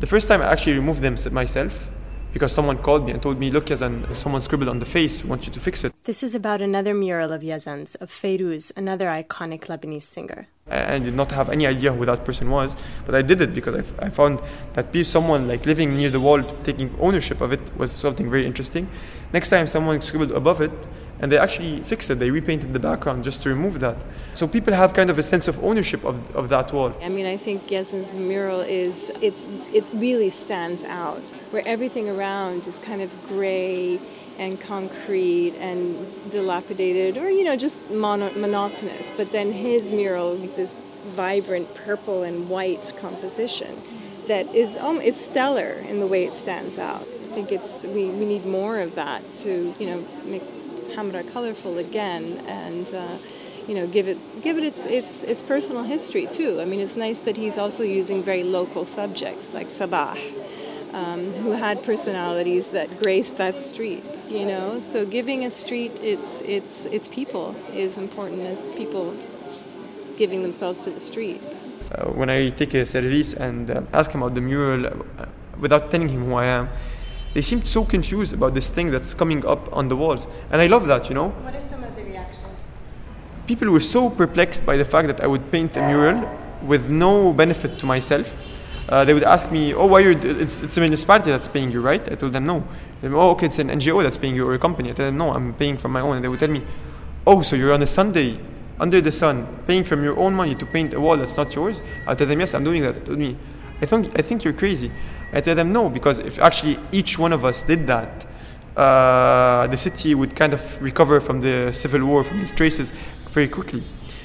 the 0.00 0.06
first 0.06 0.28
time 0.28 0.40
I 0.40 0.46
actually 0.46 0.74
removed 0.74 1.02
them 1.02 1.16
myself 1.32 1.90
because 2.32 2.52
someone 2.52 2.78
called 2.78 3.04
me 3.04 3.12
and 3.12 3.22
told 3.22 3.38
me, 3.38 3.50
look, 3.50 3.66
Yazan, 3.66 4.14
someone 4.16 4.40
scribbled 4.40 4.68
on 4.68 4.78
the 4.78 4.86
face, 4.86 5.24
wants 5.24 5.46
you 5.46 5.52
to 5.52 5.60
fix 5.60 5.84
it. 5.84 5.92
This 6.04 6.22
is 6.22 6.34
about 6.34 6.62
another 6.62 6.94
mural 6.94 7.32
of 7.32 7.42
Yazan's, 7.42 7.96
of 7.96 8.10
Fayrouz, 8.10 8.72
another 8.76 9.06
iconic 9.06 9.66
Lebanese 9.66 10.04
singer. 10.04 10.46
I 10.70 10.98
did 10.98 11.14
not 11.14 11.32
have 11.32 11.50
any 11.50 11.66
idea 11.66 11.92
who 11.92 12.04
that 12.06 12.24
person 12.24 12.50
was, 12.50 12.76
but 13.04 13.14
I 13.14 13.22
did 13.22 13.40
it 13.40 13.52
because 13.52 13.74
I, 13.74 14.06
I 14.06 14.08
found 14.10 14.40
that 14.74 14.94
someone 15.06 15.48
like 15.48 15.66
living 15.66 15.96
near 15.96 16.10
the 16.10 16.20
wall, 16.20 16.42
taking 16.62 16.94
ownership 17.00 17.40
of 17.40 17.52
it, 17.52 17.76
was 17.76 17.90
something 17.90 18.30
very 18.30 18.46
interesting. 18.46 18.88
Next 19.32 19.48
time, 19.48 19.66
someone 19.66 20.00
scribbled 20.00 20.32
above 20.32 20.60
it, 20.60 20.72
and 21.20 21.30
they 21.30 21.38
actually 21.38 21.80
fixed 21.80 22.10
it. 22.10 22.18
They 22.18 22.30
repainted 22.30 22.72
the 22.72 22.80
background 22.80 23.24
just 23.24 23.42
to 23.42 23.48
remove 23.48 23.80
that. 23.80 23.96
So 24.34 24.46
people 24.46 24.74
have 24.74 24.94
kind 24.94 25.10
of 25.10 25.18
a 25.18 25.22
sense 25.22 25.48
of 25.48 25.62
ownership 25.62 26.04
of, 26.04 26.34
of 26.34 26.48
that 26.48 26.72
wall. 26.72 26.94
I 27.02 27.08
mean, 27.08 27.26
I 27.26 27.36
think 27.36 27.68
Yazan's 27.68 28.14
mural 28.14 28.60
is 28.60 29.10
it 29.20 29.34
it 29.72 29.84
really 29.92 30.30
stands 30.30 30.84
out, 30.84 31.22
where 31.50 31.62
everything 31.66 32.08
around 32.08 32.66
is 32.66 32.78
kind 32.78 33.02
of 33.02 33.10
gray 33.28 34.00
and 34.40 34.58
concrete 34.60 35.54
and 35.60 36.08
dilapidated 36.30 37.18
or 37.18 37.28
you 37.30 37.44
know 37.44 37.56
just 37.56 37.88
mono- 37.90 38.32
monotonous 38.32 39.12
but 39.16 39.30
then 39.32 39.52
his 39.52 39.90
mural 39.90 40.34
this 40.56 40.76
vibrant 41.04 41.72
purple 41.74 42.22
and 42.22 42.48
white 42.48 42.92
composition 42.96 43.80
that 44.30 44.54
is 44.54 44.76
um, 44.76 45.00
is 45.00 45.16
stellar 45.18 45.72
in 45.88 45.98
the 45.98 46.06
way 46.06 46.24
it 46.24 46.32
stands 46.32 46.78
out. 46.78 47.02
I 47.02 47.34
think 47.34 47.52
it's 47.52 47.82
we, 47.82 48.08
we 48.08 48.24
need 48.24 48.46
more 48.46 48.78
of 48.78 48.94
that 48.94 49.20
to 49.42 49.74
you 49.78 49.86
know 49.86 50.04
make 50.24 50.42
hamra 50.94 51.28
colorful 51.32 51.78
again 51.78 52.38
and 52.46 52.86
uh, 52.94 53.18
you 53.66 53.74
know 53.74 53.86
give 53.88 54.08
it 54.08 54.18
give 54.42 54.56
it 54.56 54.64
its 54.64 54.86
its 54.86 55.22
its 55.24 55.42
personal 55.42 55.82
history 55.82 56.26
too. 56.26 56.60
I 56.60 56.64
mean 56.64 56.80
it's 56.80 56.96
nice 56.96 57.20
that 57.20 57.36
he's 57.36 57.58
also 57.58 57.82
using 57.82 58.22
very 58.22 58.44
local 58.44 58.84
subjects 58.84 59.52
like 59.52 59.68
sabah 59.68 60.16
um, 60.92 61.32
who 61.42 61.52
had 61.52 61.82
personalities 61.82 62.68
that 62.68 63.02
graced 63.02 63.36
that 63.36 63.62
street 63.62 64.04
you 64.30 64.46
know? 64.46 64.80
So 64.80 65.04
giving 65.04 65.44
a 65.44 65.50
street 65.50 65.92
its 66.02 66.40
its 66.42 66.86
its 66.86 67.08
people 67.08 67.54
is 67.72 67.98
important 67.98 68.42
as 68.42 68.68
people 68.70 69.14
giving 70.16 70.42
themselves 70.42 70.82
to 70.82 70.90
the 70.90 71.00
street. 71.00 71.40
Uh, 71.90 72.04
when 72.20 72.30
i 72.30 72.50
take 72.50 72.72
a 72.74 72.86
service 72.86 73.34
and 73.34 73.68
uh, 73.68 73.82
ask 73.92 74.12
him 74.12 74.22
about 74.22 74.36
the 74.36 74.40
mural 74.40 74.86
uh, 74.86 75.26
without 75.58 75.90
telling 75.90 76.08
him 76.08 76.24
who 76.26 76.34
i 76.34 76.44
am 76.44 76.68
they 77.34 77.42
seem 77.42 77.64
so 77.64 77.84
confused 77.84 78.32
about 78.32 78.54
this 78.54 78.68
thing 78.68 78.92
that's 78.92 79.12
coming 79.12 79.44
up 79.46 79.68
on 79.72 79.88
the 79.88 79.96
walls. 79.96 80.28
And 80.52 80.62
i 80.62 80.66
love 80.66 80.86
that 80.86 81.08
you 81.08 81.14
know? 81.14 81.28
What 81.30 81.54
are 81.54 81.62
some 81.62 81.82
of 81.82 81.94
the 81.96 82.04
reactions? 82.04 82.62
People 83.46 83.70
were 83.70 83.86
so 83.96 84.08
perplexed 84.10 84.64
by 84.64 84.76
the 84.76 84.84
fact 84.84 85.08
that 85.08 85.20
i 85.20 85.26
would 85.26 85.50
paint 85.50 85.76
a 85.76 85.82
mural 85.82 86.18
with 86.62 86.88
no 86.90 87.32
benefit 87.32 87.78
to 87.80 87.86
myself 87.86 88.28
uh, 88.88 89.04
they 89.04 89.14
would 89.14 89.22
ask 89.22 89.50
me, 89.50 89.74
"Oh, 89.74 89.86
why 89.86 90.00
you? 90.00 90.10
It's 90.10 90.62
it's 90.62 90.76
a 90.76 90.80
municipality 90.80 91.30
that's 91.30 91.48
paying 91.48 91.70
you, 91.70 91.80
right?" 91.80 92.06
I 92.10 92.14
told 92.14 92.32
them 92.32 92.46
no. 92.46 92.64
Them, 93.00 93.14
oh, 93.14 93.30
okay, 93.30 93.46
it's 93.46 93.58
an 93.58 93.68
NGO 93.68 94.02
that's 94.02 94.18
paying 94.18 94.34
you 94.34 94.46
or 94.46 94.54
a 94.54 94.58
company. 94.58 94.90
I 94.90 94.92
told 94.92 95.08
them 95.08 95.18
no, 95.18 95.32
I'm 95.32 95.54
paying 95.54 95.76
from 95.78 95.92
my 95.92 96.00
own. 96.00 96.16
And 96.16 96.24
they 96.24 96.28
would 96.28 96.40
tell 96.40 96.50
me, 96.50 96.62
"Oh, 97.26 97.42
so 97.42 97.56
you're 97.56 97.72
on 97.72 97.82
a 97.82 97.86
Sunday 97.86 98.40
under 98.78 99.00
the 99.00 99.12
sun, 99.12 99.46
paying 99.66 99.84
from 99.84 100.02
your 100.02 100.18
own 100.18 100.34
money 100.34 100.54
to 100.54 100.66
paint 100.66 100.94
a 100.94 101.00
wall 101.00 101.16
that's 101.16 101.36
not 101.36 101.54
yours?" 101.54 101.82
I 102.06 102.14
tell 102.14 102.26
them, 102.26 102.40
"Yes, 102.40 102.54
I'm 102.54 102.64
doing 102.64 102.82
that." 102.82 102.94
They 102.94 103.04
told 103.04 103.18
me, 103.18 103.36
"I 103.82 103.86
think 103.86 104.18
I 104.18 104.22
think 104.22 104.44
you're 104.44 104.58
crazy." 104.58 104.90
I 105.32 105.40
tell 105.40 105.54
them 105.54 105.72
no 105.72 105.88
because 105.88 106.18
if 106.18 106.38
actually 106.38 106.78
each 106.90 107.18
one 107.18 107.32
of 107.32 107.44
us 107.44 107.62
did 107.62 107.86
that, 107.86 108.26
uh, 108.76 109.66
the 109.66 109.76
city 109.76 110.14
would 110.14 110.34
kind 110.34 110.52
of 110.54 110.80
recover 110.82 111.20
from 111.20 111.40
the 111.40 111.72
civil 111.72 112.04
war, 112.04 112.24
from 112.24 112.40
these 112.40 112.52
traces, 112.52 112.92
very 113.28 113.48
quickly. 113.48 113.84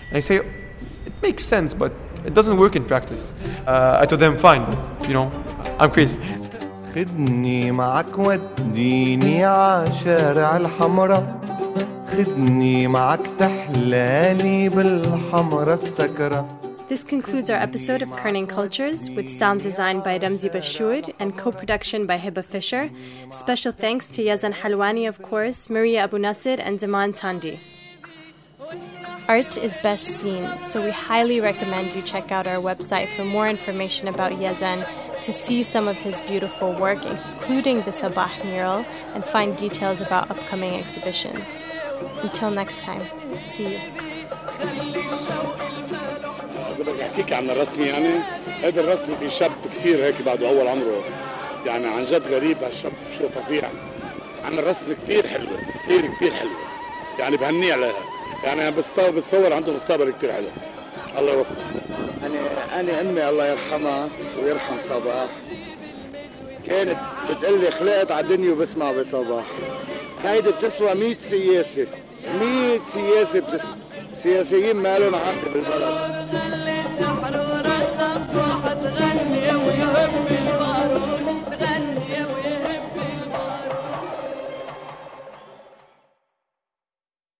And 0.09 0.17
I 0.17 0.19
say, 0.19 0.37
it 0.37 1.13
makes 1.21 1.43
sense, 1.43 1.73
but 1.73 1.91
it 2.24 2.34
doesn't 2.34 2.58
work 2.58 2.76
in 2.76 2.84
practice. 2.84 3.34
Uh, 3.66 3.98
I 4.00 4.06
told 4.06 4.20
them, 4.20 4.36
fine, 4.36 4.64
but, 4.64 5.08
you 5.08 5.14
know, 5.14 5.30
I'm 5.78 5.90
crazy. 5.90 6.18
خدني 6.94 7.72
معك 7.72 8.18
وديني 8.18 9.44
عشارع 9.44 10.56
الحمرا 10.56 11.40
خدني 12.06 12.86
معك 12.86 13.20
تحلالي 13.38 14.68
بالحمرا 14.68 15.74
السكرة 15.74 16.60
This 16.88 17.04
concludes 17.04 17.48
our 17.50 17.56
episode 17.68 18.02
of 18.02 18.08
Kerning 18.10 18.48
Cultures 18.48 19.10
with 19.10 19.30
sound 19.30 19.62
design 19.62 20.00
by 20.00 20.18
Ramzi 20.18 20.50
Bashour 20.50 21.14
and 21.20 21.38
co 21.38 21.52
production 21.52 22.04
by 22.04 22.18
Hiba 22.18 22.44
Fisher. 22.44 22.90
Special 23.30 23.70
thanks 23.70 24.08
to 24.08 24.24
Yazan 24.24 24.54
Halwani, 24.54 25.08
of 25.08 25.22
course, 25.22 25.70
Maria 25.70 26.00
Abu 26.02 26.18
Nasir, 26.18 26.56
and 26.58 26.80
Daman 26.80 27.12
Tandi. 27.12 27.60
Art 29.28 29.56
is 29.56 29.76
best 29.82 30.06
seen, 30.06 30.44
so 30.62 30.82
we 30.84 30.90
highly 30.90 31.40
recommend 31.40 31.94
you 31.94 32.02
check 32.02 32.32
out 32.32 32.46
our 32.46 32.60
website 32.60 33.08
for 33.14 33.24
more 33.24 33.48
information 33.48 34.08
about 34.08 34.32
Yazan, 34.32 34.84
to 35.22 35.32
see 35.32 35.62
some 35.62 35.86
of 35.86 35.96
his 35.96 36.20
beautiful 36.22 36.72
work, 36.72 37.04
including 37.06 37.82
the 37.82 37.92
Sabah 37.92 38.32
mural, 38.44 38.84
and 39.14 39.24
find 39.24 39.56
details 39.56 40.00
about 40.00 40.30
upcoming 40.30 40.74
exhibitions. 40.74 41.64
Until 42.22 42.50
next 42.50 42.80
time, 42.80 43.06
see 43.52 43.74
you. 43.74 43.80
اذا 46.80 46.92
بدي 46.92 47.02
احكيك 47.02 47.32
عن 47.32 47.50
الرسم 47.50 47.82
يعني 47.82 48.08
هذا 48.62 48.80
الرسم 48.80 49.16
في 49.16 49.30
شاب 49.30 49.52
كثير 49.78 50.04
هيك 50.04 50.22
بعده 50.22 50.48
اول 50.48 50.68
عمره 50.68 51.04
يعني 51.66 51.86
عن 51.86 52.04
جد 52.04 52.26
غريب 52.26 52.62
هالشاب 52.62 52.92
شو 53.18 53.28
فظيع 53.28 53.62
عمل 54.44 54.66
رسم 54.66 54.92
كثير 54.92 55.28
حلوه 55.28 55.58
كثير 55.84 56.06
كثير 56.06 56.32
حلوه 56.32 56.60
يعني 57.18 57.36
بهنيه 57.36 57.72
عليها 57.72 58.13
يعني 58.43 58.71
بتصور 59.11 59.53
عنده 59.53 59.73
مستقبل 59.73 60.11
كثير 60.11 60.33
حلو. 60.33 60.47
الله 61.17 61.33
يوفقه. 61.33 61.61
أنا 62.23 62.79
أنا 62.79 63.01
أمي 63.01 63.29
الله 63.29 63.45
يرحمها 63.45 64.09
ويرحم 64.43 64.79
صباح. 64.79 65.27
كانت 66.65 66.97
بتقول 67.29 67.59
لي 67.59 67.71
خلقت 67.71 68.11
على 68.11 68.23
الدنيا 68.23 68.51
وبسمع 68.51 68.91
بصباح. 68.91 69.45
هيدي 70.23 70.51
بتسوى 70.51 70.93
100 70.93 71.17
سياسة. 71.17 71.87
100 72.39 72.79
سياسة 72.87 73.39
بتسوى 73.39 73.75
سياسيين 74.15 74.75
ما 74.75 74.99
لهم 74.99 75.15
عقل 75.15 75.49
بالبلد. 75.53 76.54